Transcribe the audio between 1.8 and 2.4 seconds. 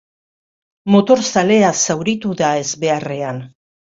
zauritu